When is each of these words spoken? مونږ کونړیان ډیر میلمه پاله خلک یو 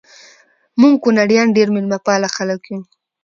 مونږ 0.79 0.95
کونړیان 1.03 1.47
ډیر 1.57 1.67
میلمه 1.75 1.99
پاله 2.05 2.27
خلک 2.35 2.61
یو 2.71 2.81